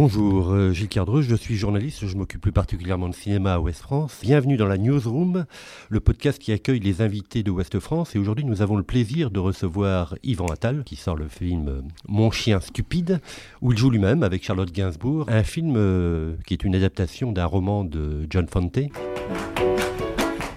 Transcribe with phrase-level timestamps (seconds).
[0.00, 3.80] Bonjour, euh, Gilles Cardreux, je suis journaliste, je m'occupe plus particulièrement de cinéma à Ouest
[3.80, 4.20] France.
[4.22, 5.44] Bienvenue dans la Newsroom,
[5.88, 8.14] le podcast qui accueille les invités de Ouest France.
[8.14, 11.80] Et aujourd'hui, nous avons le plaisir de recevoir Yvan Attal, qui sort le film euh,
[12.06, 13.20] Mon chien stupide,
[13.60, 15.26] où il joue lui-même avec Charlotte Gainsbourg.
[15.26, 18.78] Un film euh, qui est une adaptation d'un roman de John Fante.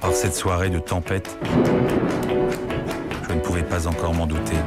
[0.02, 1.36] Par cette soirée de tempête,
[3.28, 4.58] je ne pouvais pas encore m'en douter.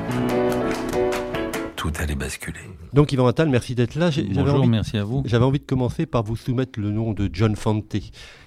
[1.84, 2.60] Tout allait basculer.
[2.94, 4.08] Donc Yvan Attal, merci d'être là.
[4.32, 5.22] Bonjour, envie- merci à vous.
[5.26, 7.94] J'avais envie de commencer par vous soumettre le nom de John Fante.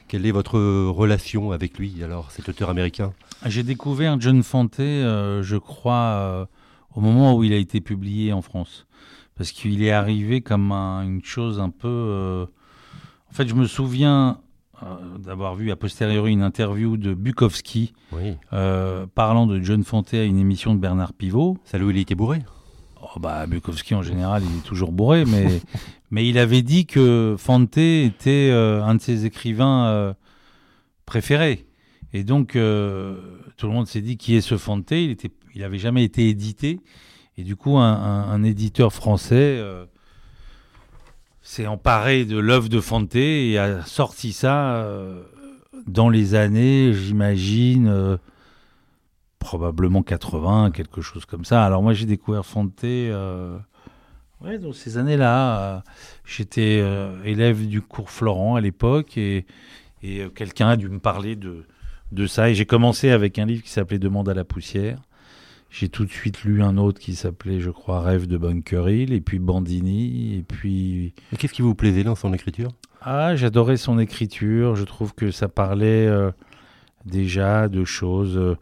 [0.08, 0.58] Quelle est votre
[0.90, 3.14] relation avec lui, alors, cet auteur américain?
[3.46, 6.46] J'ai découvert John Fante, euh, je crois, euh,
[6.96, 8.88] au moment où il a été publié en France.
[9.36, 11.88] Parce qu'il est arrivé comme un- une chose un peu...
[11.88, 12.46] euh,
[13.30, 14.40] En fait, je me souviens
[14.82, 18.34] euh, d'avoir vu a posteriori une interview de Bukowski Oui.
[18.54, 21.58] euh, parlant de John Fante à une émission de Bernard Pivot.
[21.66, 22.40] Celle où il était bourré
[23.16, 25.62] Oh bah, Bukowski, en général, il est toujours bourré, mais,
[26.12, 30.14] mais il avait dit que Fante était euh, un de ses écrivains euh,
[31.06, 31.66] préférés.
[32.14, 33.16] Et donc, euh,
[33.58, 34.92] tout le monde s'est dit qui est ce Fante?
[34.92, 35.16] Il
[35.56, 36.80] il avait jamais été édité.
[37.38, 39.60] Et du coup, un, un- un éditeur français
[41.42, 44.86] s'est emparé de l'œuvre de Fante et a sorti ça
[45.88, 48.18] dans les années, j'imagine,
[49.40, 51.64] probablement 80, quelque chose comme ça.
[51.64, 53.58] Alors moi, j'ai découvert Fante euh,
[54.42, 55.60] ouais, dans ces années-là.
[55.60, 55.80] Euh,
[56.26, 59.46] J'étais euh, élève du cours Florent à l'époque et,
[60.02, 61.66] et euh, quelqu'un a dû me parler de,
[62.12, 62.50] de ça.
[62.50, 65.00] Et j'ai commencé avec un livre qui s'appelait Demande à la poussière.
[65.70, 69.12] J'ai tout de suite lu un autre qui s'appelait, je crois, Rêve de Bunker Hill,
[69.12, 71.14] et puis Bandini, et puis...
[71.38, 72.70] Qu'est-ce qui vous plaisait dans son écriture?
[73.02, 74.78] Ah, j'adorais son écriture.
[74.78, 76.10] Je trouve que ça parlait
[77.06, 78.58] déjà de choses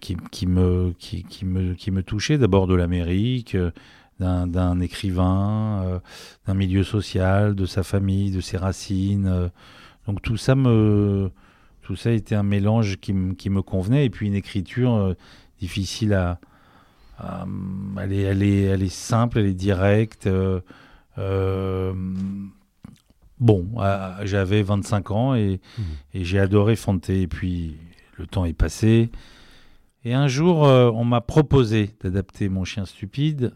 [0.00, 2.38] qui, qui me, qui, qui me, qui me touchaient.
[2.38, 3.70] D'abord de l'Amérique, euh,
[4.18, 5.98] d'un, écrivain, euh,
[6.46, 9.26] d'un milieu social, de sa famille, de ses racines.
[9.26, 9.48] euh.
[10.06, 11.30] donc tout ça me,
[11.82, 14.06] tout ça était un mélange qui, me- qui me convenait.
[14.06, 15.14] Et puis une écriture euh,
[15.60, 16.38] difficile à,
[17.18, 17.46] à-
[18.00, 20.26] elle, est, elle, est, elle est simple, elle est directe.
[20.26, 20.60] euh,
[21.18, 21.92] euh,
[23.40, 25.84] bon, euh, j'avais 25 ans et, Mhm.
[26.14, 27.10] et j'ai adoré Fante.
[27.10, 27.76] Et puis
[28.18, 29.10] le temps est passé.
[30.06, 33.52] Et un jour, euh, on m'a proposé d'adapter Mon chien stupide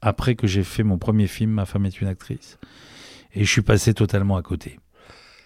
[0.00, 2.58] après que j'ai fait mon premier film, Ma femme est une actrice.
[3.34, 4.80] Et je suis passé totalement à côté.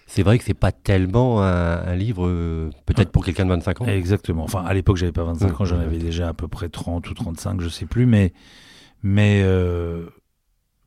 [0.07, 3.81] C'est vrai que c'est pas tellement un, un livre, euh, peut-être pour quelqu'un de 25
[3.81, 3.85] ans.
[3.85, 4.45] Exactement.
[4.45, 7.13] Enfin, à l'époque, j'avais pas 25 ans, j'en avais déjà à peu près 30 ou
[7.13, 8.07] 35, je sais plus.
[8.07, 8.33] Mais,
[9.03, 10.07] mais euh,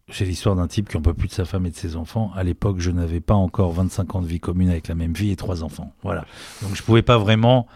[0.09, 2.33] c'est l'histoire d'un type qui en peut plus de sa femme et de ses enfants.
[2.35, 5.31] À l'époque, je n'avais pas encore 25 ans de vie commune avec la même vie
[5.31, 5.93] et trois enfants.
[6.03, 6.25] Voilà.
[6.63, 7.69] Donc, je pouvais pas vraiment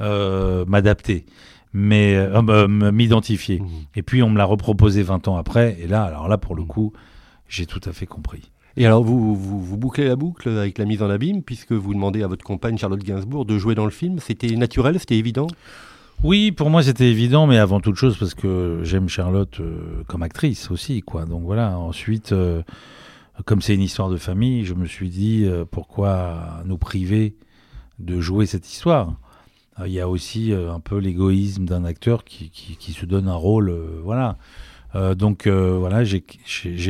[0.00, 1.26] m'adapter,
[1.72, 3.60] mais euh, euh, m'identifier.
[3.60, 3.66] Mhm.
[3.96, 5.76] Et puis, on me l'a reproposé 20 ans après.
[5.80, 6.68] Et là, alors là, pour le Mhm.
[6.68, 6.92] coup,
[7.48, 8.50] j'ai tout à fait compris.
[8.76, 11.94] Et alors, vous, vous, vous bouclez la boucle avec la mise en abîme, puisque vous
[11.94, 14.18] demandez à votre compagne Charlotte Gainsbourg de jouer dans le film.
[14.20, 15.48] C'était naturel, c'était évident?
[16.24, 20.24] Oui, pour moi c'était évident, mais avant toute chose parce que j'aime Charlotte euh, comme
[20.24, 21.24] actrice aussi, quoi.
[21.26, 21.78] Donc voilà.
[21.78, 22.62] Ensuite, euh,
[23.44, 27.36] comme c'est une histoire de famille, je me suis dit euh, pourquoi nous priver
[28.00, 29.14] de jouer cette histoire?
[29.80, 33.06] Euh, Il y a aussi euh, un peu l'égoïsme d'un acteur qui, qui, qui se
[33.06, 34.36] donne un rôle, euh, voilà.
[34.94, 36.22] Euh, donc euh, voilà, j'ai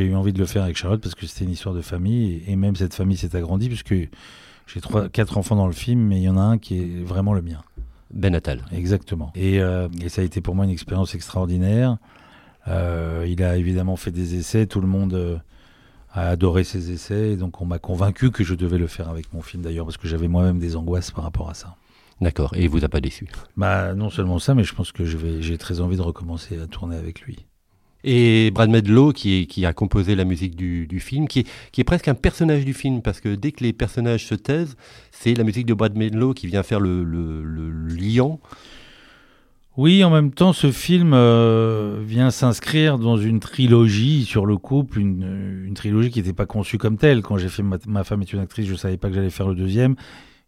[0.03, 2.53] eu envie de le faire avec Charlotte parce que c'était une histoire de famille et,
[2.53, 6.17] et même cette famille s'est agrandie puisque j'ai trois, quatre enfants dans le film, mais
[6.17, 7.61] il y en a un qui est vraiment le mien.
[8.13, 8.63] Ben Attal.
[8.71, 9.31] Exactement.
[9.35, 11.97] Et, euh, et ça a été pour moi une expérience extraordinaire.
[12.67, 15.41] Il a évidemment fait des essais, tout le monde
[16.13, 19.33] a adoré ses essais, et donc on m'a convaincu que je devais le faire avec
[19.33, 21.75] mon film d'ailleurs, parce que j'avais moi-même des angoisses par rapport à ça.
[22.21, 23.27] D'accord, et il vous a pas déçu?
[23.55, 26.59] Bah non seulement ça, mais je pense que je vais, j'ai très envie de recommencer
[26.59, 27.45] à tourner avec lui.
[28.03, 31.83] Et Brad Medlow, qui, a composé la musique du, du film, qui est, qui est
[31.83, 34.77] presque un personnage du film, parce que dès que les personnages se taisent,
[35.11, 38.39] c'est la musique de Brad Medlow qui vient faire le, le, le liant.
[39.77, 44.99] Oui, en même temps, ce film euh, vient s'inscrire dans une trilogie sur le couple,
[44.99, 47.21] une, une trilogie qui n'était pas conçue comme telle.
[47.21, 49.47] Quand j'ai fait ma, Ma femme est une actrice, je savais pas que j'allais faire
[49.47, 49.95] le deuxième,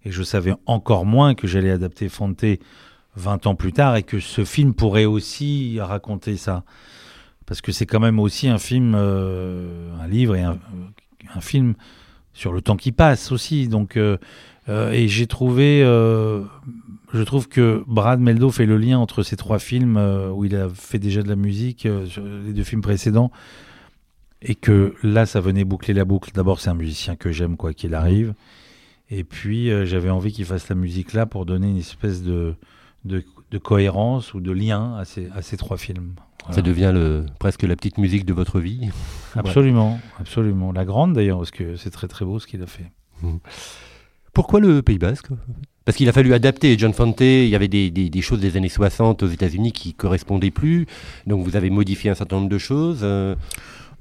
[0.06, 2.45] et je savais encore moins que j'allais adapter Fante
[3.15, 6.63] 20 ans plus tard, et que ce film pourrait aussi raconter ça.
[7.45, 10.57] Parce que c'est quand même aussi un film, euh, un livre et un,
[11.36, 11.75] un film
[12.33, 13.68] sur le temps qui passe aussi.
[13.68, 14.18] Donc, euh,
[14.69, 16.44] euh, et j'ai trouvé, euh,
[17.13, 19.98] je trouve que Brad Meldo fait le lien entre ces trois films
[20.33, 23.31] où il a fait déjà de la musique, sur les deux films précédents,
[24.42, 26.31] et que là, ça venait boucler la boucle.
[26.33, 28.33] D'abord, c'est un musicien que j'aime, quoi qu'il arrive.
[29.12, 32.56] Et puis, j'avais envie qu'il fasse la musique là pour donner une espèce de,
[33.06, 33.24] de,
[33.62, 36.16] cohérence ou de lien à ces, à ces trois films.
[36.50, 38.90] Ça devient le, presque la petite musique de votre vie.
[39.36, 40.72] Absolument, absolument.
[40.72, 42.92] La grande d'ailleurs, parce que c'est très très beau ce qu'il a fait.
[43.22, 43.38] Mmh.
[44.34, 45.28] Pourquoi le Pays Basque?
[45.86, 48.69] Parce qu'il a fallu adapter John Fante, il y avait des, des, choses des années
[48.69, 50.86] 60 aux États-Unis qui correspondaient plus,
[51.28, 53.00] donc vous avez modifié un certain nombre de choses.
[53.04, 53.36] Euh.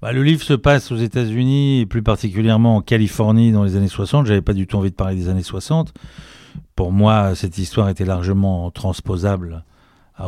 [0.03, 3.89] Bah, le livre se passe aux États-Unis et plus particulièrement en Californie dans les années
[3.89, 4.27] 60.
[4.27, 5.93] J'avais pas du tout envie de parler des années 60.
[6.75, 9.63] Pour moi, cette histoire était largement transposable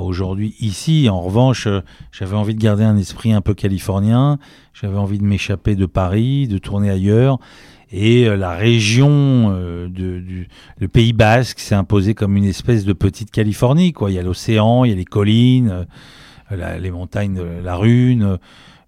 [0.01, 0.55] aujourd'hui.
[0.61, 1.81] Ici, en revanche, euh,
[2.11, 4.39] j'avais envie de garder un esprit un peu californien,
[4.73, 7.39] j'avais envie de m'échapper de Paris, de tourner ailleurs.
[7.91, 10.49] Et euh, la région euh, du
[10.79, 13.93] le Pays Basque s'est imposée comme une espèce de petite Californie.
[14.09, 15.87] Il y a l'océan, il y a les collines,
[16.51, 18.39] les montagnes la Rune,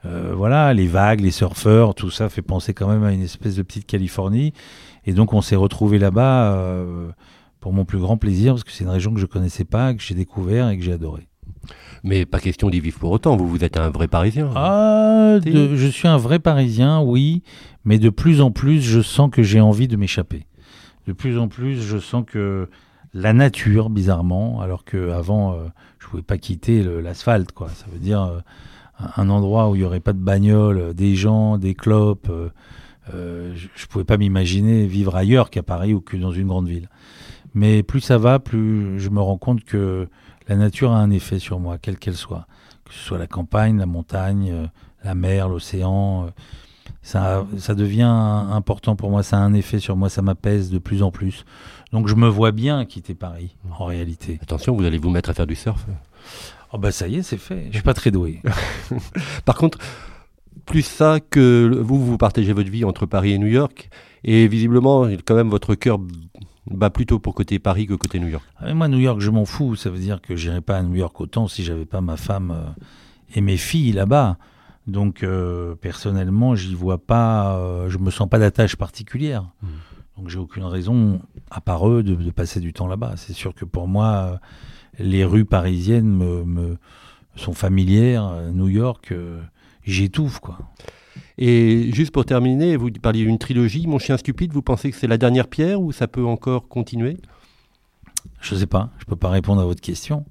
[0.05, 3.63] voilà, les vagues, les surfeurs, tout ça fait penser quand même à une espèce de
[3.63, 4.53] petite Californie.
[5.07, 6.85] Et donc on s'est retrouvé là-bas
[7.61, 10.03] pour mon plus grand plaisir, parce que c'est une région que je connaissais pas, que
[10.03, 11.29] j'ai découvert et que j'ai adoré.
[12.03, 14.51] Mais pas question d'y vivre pour autant, vous, vous êtes un vrai Parisien.
[14.55, 17.43] Ah, je suis un vrai Parisien, oui,
[17.87, 20.47] mais de plus en plus, je sens que j'ai envie de m'échapper.
[21.07, 22.69] De plus en plus, je sens que
[23.15, 25.65] la nature, bizarrement, alors qu'avant, euh,
[25.99, 27.71] je pouvais pas quitter l'asphalte, quoi.
[27.71, 28.41] Ça veut dire euh,
[28.99, 32.31] un endroit où il y aurait pas de bagnole, des gens, des clopes.
[33.13, 36.69] Euh, je, ne pouvais pas m'imaginer vivre ailleurs qu'à Paris ou que dans une grande
[36.69, 36.89] ville.
[37.55, 40.09] Mais plus ça va, plus je me rends compte que
[40.49, 42.47] la nature a un effet sur moi, quelle qu'elle soit.
[42.85, 44.67] Que ce soit la campagne, la montagne, euh,
[45.05, 46.27] la mer, l'océan.
[46.27, 46.31] Euh,
[47.03, 50.79] ça, ça devient important pour moi, ça a un effet sur moi, ça m'apaise de
[50.79, 51.45] plus en plus.
[51.93, 54.39] Donc je me vois bien quitter Paris, en réalité.
[54.43, 55.87] Attention, vous allez vous mettre à faire du surf.
[56.75, 57.67] Oh bah ça y est, c'est fait.
[57.69, 58.43] Je suis pas très doué.
[59.45, 59.79] Par contre,
[60.67, 63.89] plus ça que vous, vous partagez votre vie entre Paris et New York,
[64.25, 66.01] et visiblement, quand même, votre cœur
[66.67, 68.45] bah plutôt pour côté Paris que côté New York.
[68.57, 69.77] Ah, moi, New York, je m'en fous.
[69.77, 72.51] Ça veut dire que j'irai pas à New York autant si j'avais pas ma femme
[72.51, 72.85] euh,
[73.37, 74.37] et mes filles là-bas.
[74.89, 77.57] Donc, euh, personnellement, j'y vois pas.
[77.57, 79.45] Euh, je me sens pas d'attache particulière.
[79.63, 79.69] Hmm.
[80.19, 81.21] Donc, j'ai aucune raison,
[81.53, 83.15] à part eux, de, passer du temps là-bas.
[83.17, 84.41] C'est sûr que pour moi,
[84.99, 86.77] les rues parisiennes me, me
[87.37, 88.51] sont familières.
[88.53, 89.13] New York,
[89.85, 90.59] j'étouffe, quoi.
[91.37, 95.09] Et juste pour terminer, vous parliez d'une trilogie, Mon chien stupide, vous pensez que c'est
[95.09, 97.17] la dernière pierre ou ça peut encore continuer?
[98.41, 100.25] Je ne sais pas, je ne peux pas répondre à votre question.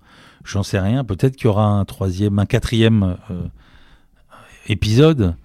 [0.46, 1.04] J'en sais rien.
[1.04, 3.44] Peut-être qu'il y aura un troisième, un quatrième euh,
[4.68, 5.36] épisode.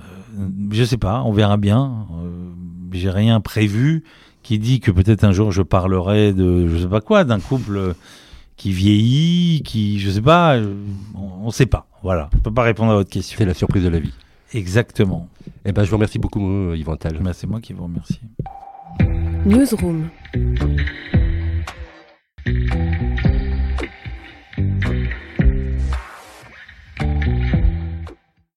[0.00, 2.06] Euh, je ne sais pas, on verra bien.
[2.12, 2.50] Euh,
[2.92, 4.04] j'ai rien prévu
[4.42, 7.94] qui dit que peut-être un jour je parlerai de, je sais pas quoi, d'un couple
[8.62, 10.56] qui vieillit, qui, je sais pas,
[11.16, 11.84] on ne sait pas.
[12.04, 13.36] Voilà, je peux pas répondre à votre question.
[13.36, 14.12] C'est la surprise de la vie.
[14.54, 15.28] Exactement.
[15.64, 17.18] Eh ben, je vous remercie beaucoup, Yvan Tal.
[17.20, 18.20] Merci, moi qui vous remercie.
[19.44, 20.10] Newsroom.